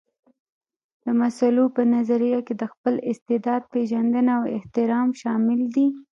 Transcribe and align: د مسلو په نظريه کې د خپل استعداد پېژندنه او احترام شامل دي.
د 1.03 1.05
مسلو 1.19 1.65
په 1.75 1.81
نظريه 1.93 2.39
کې 2.47 2.53
د 2.61 2.63
خپل 2.73 2.93
استعداد 3.11 3.61
پېژندنه 3.73 4.31
او 4.39 4.43
احترام 4.57 5.09
شامل 5.21 5.61
دي. 5.75 5.87